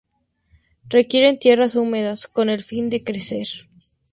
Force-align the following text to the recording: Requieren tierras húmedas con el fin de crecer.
Requieren 0.89 1.37
tierras 1.37 1.75
húmedas 1.75 2.25
con 2.25 2.49
el 2.49 2.63
fin 2.63 2.89
de 2.89 3.03
crecer. 3.03 3.45